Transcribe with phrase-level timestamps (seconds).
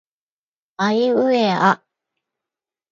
[0.77, 1.83] あいうえあ